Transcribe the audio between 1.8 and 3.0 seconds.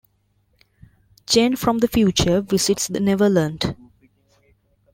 future, visits the